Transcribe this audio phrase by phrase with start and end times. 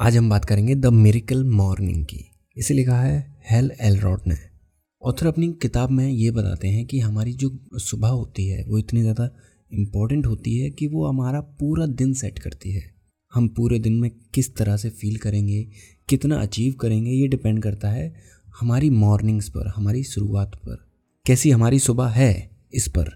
[0.00, 2.18] आज हम बात करेंगे द मेरिकल मॉर्निंग की।
[2.56, 4.36] इसे लिखा है हेल एलरॉड ने।
[5.02, 9.00] ऑथर अपनी किताब में ये बताते हैं कि हमारी जो सुबह होती है, वो इतनी
[9.00, 9.28] ज़्यादा
[9.72, 12.82] इंपॉर्टेंट होती है कि वो हमारा पूरा दिन सेट करती है।
[13.32, 15.62] हम पूरे दिन में किस तरह से फील करेंगे,
[16.08, 18.14] कितना अचीव करेंगे, ये डिपेंड करता है
[18.60, 20.78] हमारी मॉर्निंग्स पर, हमारी शुरुआत पर।
[21.26, 23.10] कैसी हमारी सुबह है इस पर?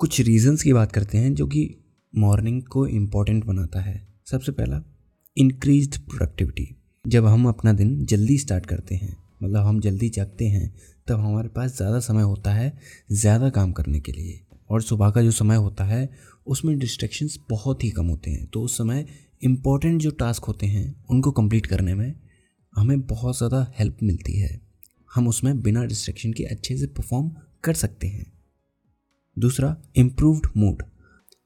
[0.00, 1.68] कुछ रीजंस की बात करते हैं जो कि
[2.14, 4.82] मॉर्निंग को इंपॉर्टेंट बनाता है। सबसे पहला
[5.36, 6.66] इंक्रीज प्रोडक्टिविटी
[7.04, 10.74] जब हम अपना दिन जल्दी स्टार्ट करते हैं मतलब हम जल्दी जगते हैं,
[11.08, 12.72] तब हमारे पास ज़्यादा समय होता है
[13.12, 14.40] ज़्यादा काम करने के लिए।
[14.70, 16.08] और सुबह का जो समय होता है,
[16.46, 19.04] उसमें डिस्ट्रैक्शंस बहुत ही कम होते हैं। तो उस समय
[19.42, 22.14] इंपॉर्टेंट जो टास्क होते हैं, उनको कंप्लीट करने में
[22.74, 24.60] हमें बहुत ज़्यादा हेल्प मिलती है।
[25.10, 27.30] हम उसमें बिना डिस्ट्रैक्शन के अच्छे से परफॉर्म
[27.64, 28.26] कर सकते हैं।
[29.36, 30.82] दूसरा इम्प्रूव्ड मूड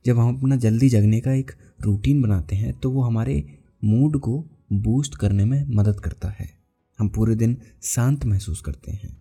[0.05, 3.45] जब हम अपना जल्दी जगने का एक रूटीन बनाते हैं तो वो हमारे
[3.85, 4.39] मूड को
[4.73, 6.49] बूस्ट करने में मदद करता है।
[6.99, 9.17] हम पूरे दिन शांत महसूस करते हैं।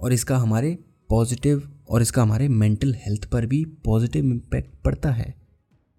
[0.00, 0.78] और इसका हमारे
[1.10, 5.34] पॉजिटिव और इसका हमारे मेंटल हेल्थ पर भी पॉजिटिव इम्पैक्ट पड़ता है।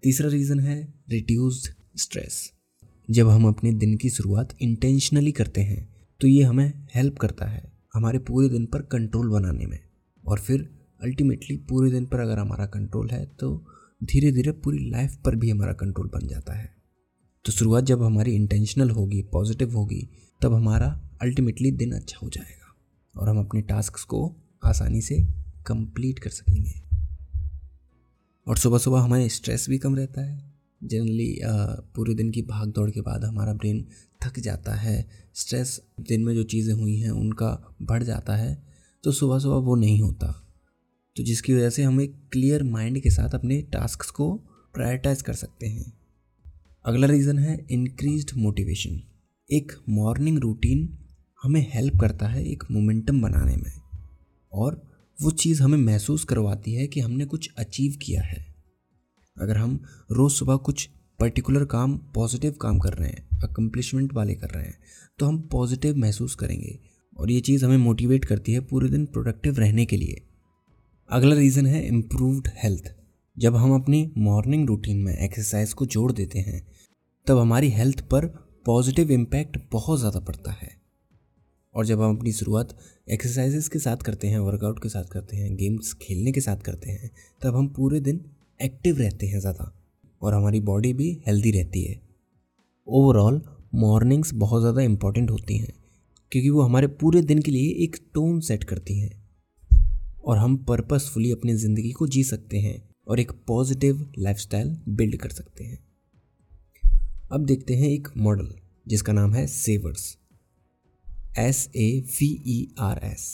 [0.02, 2.52] तीसरा रीज़न है रिड्यूस्ड स्ट्रेस
[3.10, 5.88] जब हम अपने दिन की शुरुआत इंटेंशनली करते हैं
[6.20, 9.78] तो ये हमें हेल्प करता है हमारे पूरे दिन पर कंट्रोल बनाने में।
[10.24, 10.68] और फिर
[11.02, 13.66] अल्टीमेटली पूरे दिन पर अगर हमारा कंट्रोल है तो
[14.04, 16.75] धीरे धीरे पूरी लाइफ पर भी हमारा कंट्रोल बन जाता है।
[17.46, 20.08] तो शुरुआत जब हमारी इंटेंशनल होगी पॉजिटिव होगी,
[20.42, 22.74] तब हमारा अल्टीमेटली दिन अच्छा हो जाएगा
[23.20, 25.26] और हम अपने टास्क को आसानी से
[25.66, 26.82] कंप्लीट कर सकेंगे।
[28.46, 31.40] और सुबह सुबह हमारे स्ट्रेस भी कम रहता है। जनरली
[31.94, 33.86] पूरे दिन की भाग दौड़ के बाद हमारा ब्रेन
[34.22, 38.66] थक जाता है। स्ट्रेस दिन में जो चीज़ें हुई हैं, उनका बढ़ जाता है।
[39.04, 40.46] तो सुबह सुबह वो नहीं होता।
[41.16, 44.34] तो जिसकी वजह से हम एक क्लियर माइंड के साथ अपने टास्क को
[44.74, 45.95] प्रायोरिटाइज कर सकते हैं।
[46.86, 49.00] अगला रीज़न है इंक्रीज्ड मोटिवेशन
[49.50, 50.98] एक मॉर्निंग रूटीन
[51.42, 53.72] हमें हेल्प करता है एक मोमेंटम बनाने में
[54.52, 54.80] और
[55.18, 58.54] वो चीज़ हमें महसूस करवाती है कि हमने कुछ अचीव किया है।
[59.36, 59.78] अगर हम
[60.10, 60.88] रोज़ सुबह कुछ
[61.20, 64.78] पर्टिकुलर काम पॉजिटिव काम कर रहे हैं अकम्पलिशमेंट वाले कर रहे हैं
[65.18, 66.78] तो हम पॉजिटिव महसूस करेंगे
[67.16, 70.22] और ये चीज़ हमें मोटिवेट करती है पूरे दिन प्रोडक्टिव रहने के लिए।
[71.10, 72.94] अगला रीज़न है इम्प्रूव्ड हेल्थ
[73.36, 76.66] जब हम अपनी मॉर्निंग रूटीन में एक्सरसाइज को जोड़ देते हैं
[77.26, 78.26] तब हमारी हेल्थ पर
[78.66, 80.68] पॉजिटिव इम्पैक्ट बहुत ज़्यादा पड़ता है।
[81.74, 82.76] और जब हम अपनी शुरुआत
[83.08, 86.90] एक्सरसाइजेस के साथ करते हैं वर्कआउट के साथ करते हैं गेम्स खेलने के साथ करते
[86.90, 87.10] हैं,
[87.42, 88.20] तब हम पूरे दिन
[88.60, 89.72] एक्टिव रहते हैं ज़्यादा
[90.22, 92.00] और हमारी बॉडी भी हेल्दी रहती है।
[92.88, 93.40] ओवरऑल
[93.74, 95.72] मॉर्निंग्स बहुत ज़्यादा इंपॉर्टेंट होती हैं,
[96.32, 99.10] क्योंकि वो हमारे पूरे दिन के लिए एक टोन सेट करती हैं।
[100.24, 105.30] और हम पर्पसफुली अपनी ज़िंदगी को जी सकते हैं और एक पॉजिटिव लाइफस्टाइल बिल्ड कर
[105.30, 105.78] सकते हैं।
[107.30, 108.48] अब देखते हैं एक मॉडल
[108.86, 110.16] जिसका नाम है savers
[111.38, 113.24] S A V E R S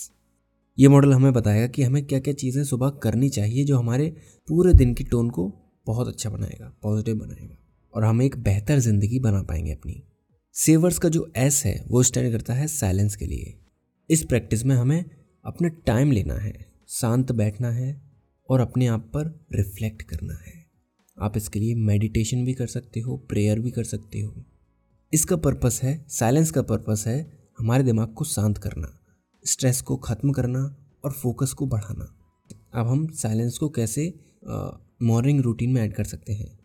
[0.79, 4.09] ये मॉडल हमें बताएगा कि हमें क्या क्या चीज़ें सुबह करनी चाहिए जो हमारे
[4.49, 5.47] पूरे दिन की टोन को
[5.87, 7.57] बहुत अच्छा बनाएगा पॉजिटिव बनाएगा,
[7.95, 10.03] और हम एक बेहतर ज़िंदगी बना पाएँगे अपनी।
[10.55, 13.55] सेवर्स का जो एस है, वो स्टैंड करता है साइलेंस के लिए।
[14.11, 15.05] इस प्रैक्टिस में हमें
[15.45, 16.55] अपना टाइम लेना है,
[16.91, 18.01] शांत बैठना है,
[18.49, 20.62] और अपने आप पर रिफ्लेक्ट करना है।
[21.23, 24.45] आप इसके लिए मेडिटेशन भी कर सकते हो प्रेयर भी कर सकते हो।
[25.13, 28.99] इसका पर्पस है साइलेंस का पर्पस है, हमारे दिमाग को शांत करना
[29.45, 30.61] स्ट्रेस को ख़त्म करना
[31.05, 32.05] और फोकस को बढ़ाना।
[32.75, 34.13] अब हम साइलेंस को कैसे
[35.03, 36.59] मॉर्निंग रूटीन में ऐड कर सकते हैं?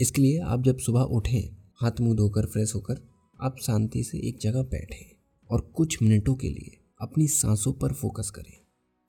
[0.00, 3.00] इसके लिए आप जब सुबह उठें, हाथ मुँह धोकर फ्रेश होकर,
[3.40, 5.04] आप शांति से एक जगह बैठें
[5.50, 8.52] और कुछ मिनटों के लिए अपनी सांसों पर फोकस करें।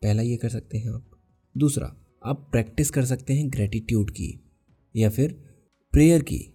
[0.02, 1.10] पहला ये कर सकते हैं आप।
[1.56, 4.28] दूसरा, आप प्रैक्टिस कर सकते हैं ग्रेटिट्यूड की।
[4.98, 5.32] या फिर
[5.94, 6.54] प्रेयर की।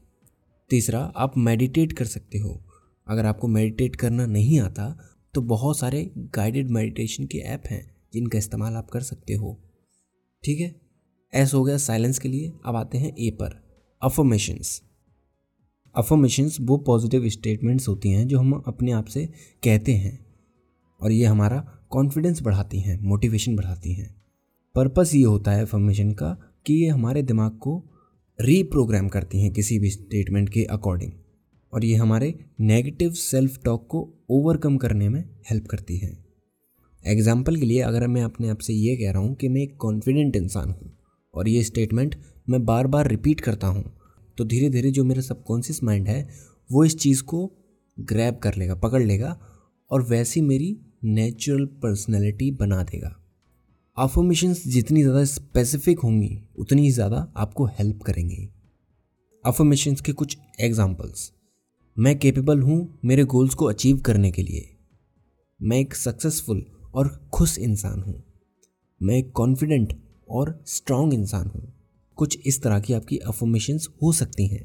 [0.71, 2.63] तीसरा, आप मेडिटेट कर सकते हो।
[3.07, 4.97] अगर आपको मेडिटेट करना नहीं आता
[5.35, 9.59] तो बहुत सारे गाइडेड मेडिटेशन के ऐप हैं, जिनका इस्तेमाल आप कर सकते हो।
[10.43, 10.75] ठीक है?
[11.35, 13.61] ऐसा हो गया साइलेंस के लिए। अब आते हैं ए पर।
[14.03, 14.83] अफर्मेशंस
[15.95, 19.27] अफर्मेशंस वो पॉजिटिव स्टेटमेंट्स होती हैं, जो हम अपने आप से
[19.63, 20.27] कहते हैं।
[21.01, 21.59] और ये हमारा
[21.91, 24.15] कॉन्फिडेंस बढ़ाती हैं मोटिवेशन बढ़ाती हैं।
[24.75, 26.37] पर्पस ये होता है अफर्मेशन का,
[26.67, 27.92] कि ये हमारे दिमाग को
[28.43, 31.11] रीप्रोग्राम करती हैं किसी भी स्टेटमेंट के अकॉर्डिंग
[31.73, 34.01] और ये हमारे नेगेटिव सेल्फ टॉक को
[34.31, 36.13] ओवरकम करने में हेल्प करती हैं।
[37.05, 39.77] एग्ज़ाम्पल के लिए अगर मैं अपने आप से ये कह रहा हूँ कि मैं एक
[39.77, 40.93] कॉन्फिडेंट इंसान हूँ
[41.35, 42.17] और ये स्टेटमेंट
[42.49, 43.85] मैं बार बार रिपीट करता हूँ
[44.39, 46.29] तो धीरे धीरे जो मेरा सबकॉन्शियस माइंड है,
[46.71, 47.47] वो इस चीज़ को
[47.97, 49.39] ग्रैब कर लेगा, पकड़ लेगा
[49.91, 53.19] और वैसी मेरी नेचुरल पर्सनैलिटी बना देगा।
[53.97, 58.49] अफर्मेशंस जितनी ज़्यादा स्पेसिफिक होंगी, उतनी ही ज़्यादा आपको हेल्प करेंगी।
[59.45, 61.31] अफर्मेशंस के कुछ एग्जाम्पल्स
[61.97, 64.65] मैं केपेबल हूँ मेरे गोल्स को अचीव करने के लिए।
[65.61, 68.23] मैं एक सक्सेसफुल और खुश इंसान हूँ।
[69.01, 69.93] मैं एक कॉन्फिडेंट
[70.31, 71.73] और स्ट्रांग इंसान हूँ।
[72.19, 74.65] कुछ इस तरह की आपकी अफॉर्मेशंस हो सकती हैं।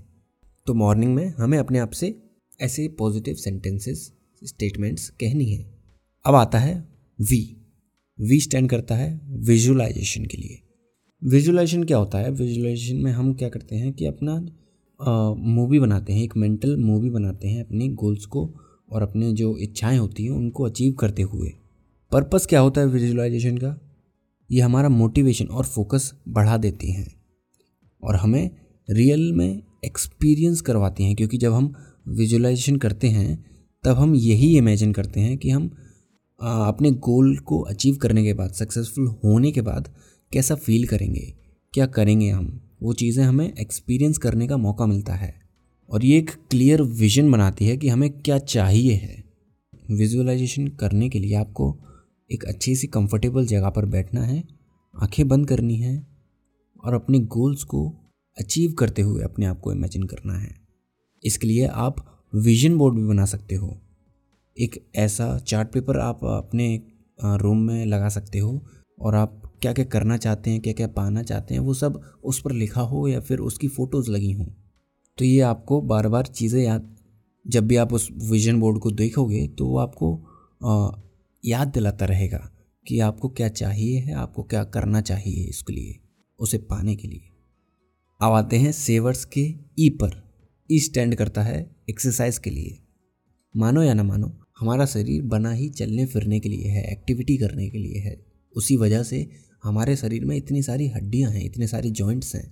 [0.67, 2.15] तो मॉर्निंग में हमें अपने आप से
[2.59, 5.63] ऐसे पॉजिटिव सेंटेंसेस स्टेटमेंट्स कहनी है।
[6.25, 6.75] अब आता है
[7.19, 7.45] वी
[8.19, 10.59] वी स्टैंड करता है विजुलाइजेशन के लिए।
[11.21, 12.31] विजुलाइजेशन क्या होता है?
[12.31, 14.39] विजुलाइजेशन में हम क्या करते हैं कि अपना
[15.37, 18.53] मूवी बनाते हैं, एक मेंटल मूवी बनाते हैं अपने गोल्स को
[18.89, 21.49] और अपने जो इच्छाएँ होती हैं उनको अचीव करते हुए।
[22.11, 23.77] पर्पस क्या होता है विजुलाइजेशन का?
[24.49, 27.07] ये हमारा मोटिवेशन और फोकस बढ़ा देती हैं
[28.03, 28.49] और हमें
[28.89, 31.73] रियल में एक्सपीरियंस करवाती हैं, क्योंकि जब हम
[32.07, 33.45] विजुलाइजेशन करते हैं,
[33.83, 35.69] तब हम यही इमेजिन करते हैं कि हम
[36.41, 39.95] अपने गोल को अचीव करने के बाद सक्सेसफुल होने के बाद
[40.33, 41.33] कैसा फील करेंगे?
[41.73, 42.61] क्या करेंगे हम?
[42.83, 45.41] वो चीज़ें हमें एक्सपीरियंस करने का मौका मिलता है।
[45.89, 49.23] और ये एक क्लियर विजन बनाती है कि हमें क्या चाहिए है।
[49.91, 51.79] विजुअलाइजेशन करने के लिए आपको
[52.31, 54.43] एक अच्छी सी कंफर्टेबल जगह पर बैठना है,
[54.95, 56.07] आँखें बंद करनी है
[56.83, 57.93] और अपने गोल्स को
[58.39, 60.55] अचीव करते हुए अपने आप को इमेजिन करना है।
[61.23, 63.81] इसके लिए आप विजन बोर्ड भी बना सकते हो।
[64.59, 66.81] एक ऐसा चार्ट पेपर आप अपने
[67.19, 68.65] रूम में लगा सकते हो
[69.01, 72.41] और आप क्या क्या करना चाहते हैं क्या क्या पाना चाहते हैं वो सब उस
[72.41, 74.45] पर लिखा हो या फिर उसकी फ़ोटोज़ लगी हों।
[75.17, 76.95] तो ये आपको बार बार चीज़ें याद
[77.45, 80.15] जब भी आप उस विजन बोर्ड को देखोगे तो वो आपको
[80.65, 81.01] आ,
[81.45, 82.49] याद दिलाता रहेगा
[82.85, 85.99] कि आपको क्या चाहिए है आपको क्या करना चाहिए इसके लिए
[86.39, 87.29] उसे पाने के लिए।
[88.21, 89.41] अब आते हैं सेवर्स के
[89.79, 90.21] ई पर।
[90.69, 92.77] ई स्टैंड करता है एक्सरसाइज के लिए।
[93.55, 94.27] मानो या ना मानो
[94.57, 98.15] हमारा शरीर बना ही चलने फिरने के लिए है एक्टिविटी करने के लिए है।
[98.55, 99.27] उसी वजह से
[99.63, 102.51] हमारे शरीर में इतनी सारी हड्डियाँ हैं, इतने सारे जॉइंट्स हैं,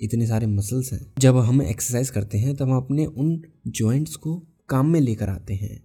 [0.00, 4.36] इतने सारे मसल्स हैं। जब हम एक्सरसाइज करते हैं, तब हम अपने उन जॉइंट्स को
[4.68, 5.80] काम में लेकर आते हैं।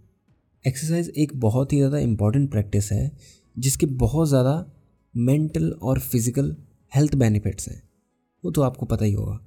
[0.65, 3.11] एक्सरसाइज एक बहुत ही ज़्यादा इंपॉर्टेंट प्रैक्टिस है,
[3.57, 4.65] जिसके बहुत ज़्यादा
[5.13, 6.55] मेंटल और फ़िज़िकल
[6.91, 7.81] हेल्थ बेनिफिट्स हैं।
[8.43, 9.39] वो तो आपको पता ही होगा।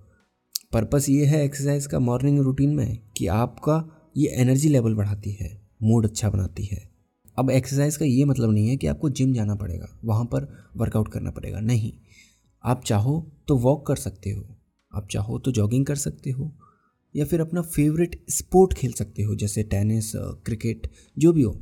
[0.73, 3.85] पर्पस ये है एक्सरसाइज का मॉर्निंग रूटीन में कि आपका
[4.17, 6.79] ये एनर्जी लेवल बढ़ाती है। मूड अच्छा बनाती है।
[7.37, 11.13] अब एक्सरसाइज का ये मतलब नहीं है कि आपको जिम जाना पड़ेगा, वहाँ पर वर्कआउट
[11.13, 11.93] करना पड़ेगा, नहीं।
[12.65, 14.45] आप चाहो तो वॉक कर सकते हो,
[14.93, 16.53] आप चाहो तो जॉगिंग कर सकते हो,
[17.15, 21.53] या फिर अपना फेवरेट स्पोर्ट खेल सकते हो, जैसे टेनिस क्रिकेट जो भी हो।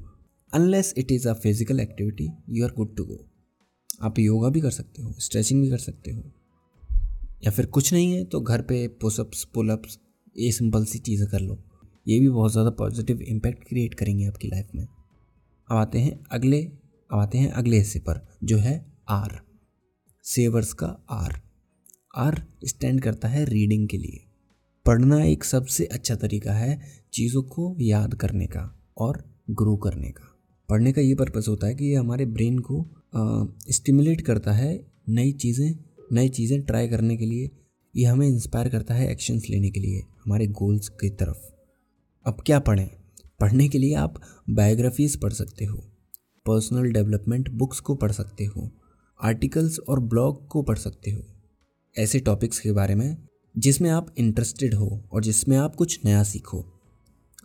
[0.53, 3.19] Unless it is a physical activity you are good to go
[4.01, 6.23] आप योगा भी कर सकते हो स्ट्रेचिंग भी कर सकते हो,
[7.43, 9.99] या फिर कुछ नहीं है तो घर पे पुशअप्स पुलअप्स
[10.37, 11.59] ये सिंपल सी चीज़ें कर लो।
[12.07, 16.61] ये भी बहुत ज़्यादा पॉजिटिव इम्पैक्ट क्रिएट करेंगे आपकी लाइफ में। अब आते हैं अगले,
[17.11, 18.75] अब आते हैं अगले हिस्से पर, जो है
[19.11, 19.41] आर
[20.25, 21.41] सेवर्स का आर
[22.17, 24.23] आर स्टैंड करता है रीडिंग के लिए।
[24.87, 26.79] पढ़ना एक सबसे अच्छा तरीका है
[27.13, 28.63] चीज़ों को याद करने का
[28.99, 29.23] और
[29.53, 30.33] ग्रो करने का।
[30.69, 32.85] पढ़ने का ये पर्पज़ होता है कि ये हमारे ब्रेन को
[33.73, 34.73] स्टिमुलेट करता है
[35.11, 35.75] नई चीज़ें
[36.13, 37.51] नई चीज़ें ट्राई करने के लिए।
[37.95, 41.56] ये हमें इंस्पायर करता है एक्शंस लेने के लिए, हमारे गोल्स की तरफ़।
[42.27, 42.89] अब क्या पढ़ें?
[43.41, 44.15] पढ़ने के लिए आप
[44.51, 45.77] बायोग्राफीज़ पढ़ सकते हो
[46.47, 48.71] पर्सनल डेवलपमेंट बुक्स को पढ़ सकते हो
[49.23, 51.23] आर्टिकल्स और ब्लॉग को पढ़ सकते हो।
[51.99, 53.29] ऐसे टॉपिक्स के बारे में,
[53.59, 56.81] जिसमें आप इंटरेस्टेड हो और जिसमें आप कुछ नया सीखो।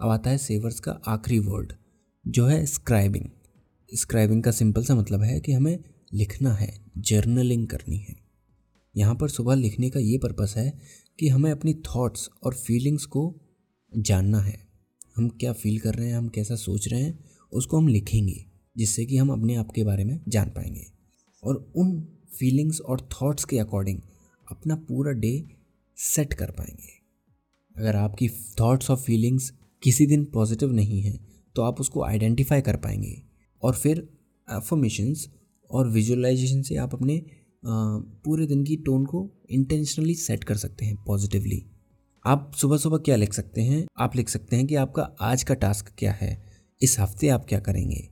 [0.01, 1.73] अब आता है सेवर्स का आखिरी वर्ड
[2.27, 3.25] जो है स्क्राइबिंग
[3.95, 5.83] स्क्राइबिंग का सिंपल सा मतलब है कि हमें
[6.13, 8.15] लिखना है जर्नलिंग करनी है।
[8.97, 10.79] यहाँ पर सुबह लिखने का ये पर्पस है
[11.19, 13.41] कि हमें अपनी थॉट्स और फीलिंग्स को
[13.97, 14.70] जानना है।
[15.15, 17.19] हम क्या फील कर रहे हैं, हम कैसा सोच रहे हैं,
[17.53, 20.85] उसको हम लिखेंगे, जिससे कि हम अपने आप के बारे में जान पाएँगे।
[21.43, 21.99] और उन
[22.39, 23.99] फीलिंग्स और थॉट्स के अकॉर्डिंग
[24.47, 25.33] अपना पूरा डे
[25.97, 26.99] सेट कर पाएँगे।
[27.75, 29.51] अगर आपकी थॉट्स और फीलिंग्स
[29.83, 31.19] किसी दिन पॉजिटिव नहीं हैं
[31.55, 33.21] तो आप उसको आइडेंटिफाई कर पाएँगे।
[33.63, 33.97] और फिर
[34.47, 35.27] एफर्मेशंस
[35.69, 37.21] और विजुअलाइजेशन से आप अपने
[37.65, 41.63] पूरे दिन की टोन को इंटेंशनली सेट कर सकते हैं पॉजिटिवली
[42.25, 43.85] आप सुबह सुबह क्या लिख सकते हैं?
[43.97, 46.43] आप लिख सकते हैं कि आपका आज का टास्क क्या है?
[46.81, 48.09] इस हफ़्ते आप क्या करेंगे?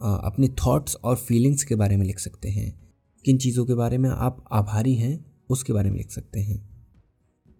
[0.00, 4.08] अपने थॉट्स और फीलिंग्स के बारे में लिख सकते हैं। किन चीज़ों के बारे में
[4.10, 6.88] आप आभारी हैं, उसके बारे में लिख सकते हैं।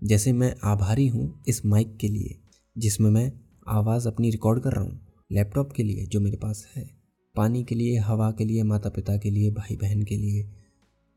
[0.05, 2.38] जैसे मैं आभारी हूँ इस माइक के लिए,
[2.79, 3.33] जिसमें मैं
[3.69, 5.00] आवाज़ अपनी रिकॉर्ड कर रहा हूँ
[5.33, 6.88] लैपटॉप के लिए जो मेरे पास है।
[7.35, 10.50] पानी के लिए, हवा के लिए माता पिता के लिए भाई बहन के लिए,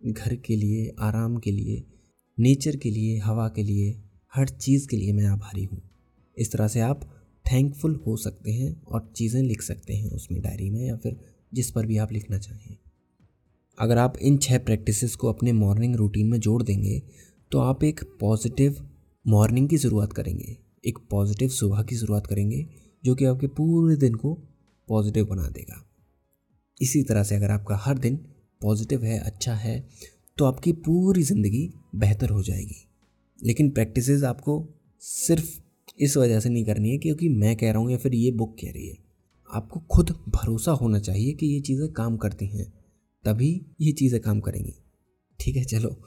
[0.02, 1.84] घर के लिए, आराम के लिए
[2.40, 4.04] नेचर के लिए, हवा के लिए
[4.38, 5.82] हर चीज़ के लिए मैं आभारी हूँ।
[6.38, 7.02] इस तरह से आप
[7.46, 11.16] थैंकफुल हो सकते हैं और चीज़ें लिख सकते हैं उसमें डायरी में या फिर
[11.52, 12.76] जिस पर भी आप लिखना चाहें।
[13.78, 17.02] अगर आप इन छह प्रैक्टिसेस को अपने मॉर्निंग रूटीन में जोड़ देंगे
[17.52, 18.86] तो आप एक पॉजिटिव
[19.26, 22.66] मॉर्निंग की शुरुआत करेंगे। एक पॉजिटिव सुबह की शुरुआत करेंगे,
[23.04, 24.34] जो कि आपके पूरे दिन को
[24.88, 25.84] पॉजिटिव बना देगा।
[26.82, 28.16] इसी तरह से अगर आपका हर दिन
[28.62, 29.80] पॉजिटिव है अच्छा है
[30.38, 32.87] तो आपकी पूरी ज़िंदगी बेहतर हो जाएगी।
[33.40, 34.64] लेकिन प्रैक्टिसेस आपको
[35.04, 35.50] सिर्फ़
[36.00, 38.56] इस वजह से नहीं करनी है क्योंकि मैं कह रहा हूँ या फिर ये बुक
[38.56, 38.98] कह रही है।
[39.50, 42.66] आपको खुद भरोसा होना चाहिए कि ये चीज़ें काम करती हैं,
[43.26, 43.50] तभी
[43.82, 44.74] ये चीज़ें काम करेंगी।
[45.40, 46.02] ठीक है, चलो,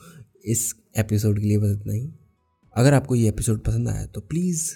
[0.44, 2.10] इस एपिसोड के लिए बस इतना ही।
[2.76, 4.70] अगर आपको ये एपिसोड पसंद आया तो प्लीज़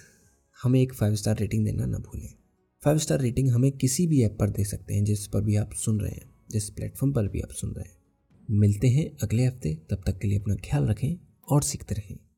[0.59, 2.29] हमें एक फाइव स्टार रेटिंग देना ना भूलें।
[2.83, 5.73] फाइव स्टार रेटिंग हमें किसी भी ऐप पर दे सकते हैं जिस पर भी आप
[5.75, 7.97] सुन रहे हैं, जिस प्लेटफॉर्म पर भी आप सुन रहे हैं।
[8.51, 11.17] मिलते हैं अगले हफ़्ते, तब तक के लिए अपना ख्याल रखें
[11.49, 12.17] और सीखते रहें।